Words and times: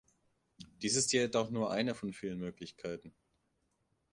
Dies 0.81 0.95
ist 0.95 1.13
jedoch 1.13 1.51
nur 1.51 1.69
eine 1.69 1.93
von 1.93 2.11
vielen 2.11 2.39
Möglichkeiten. 2.39 3.13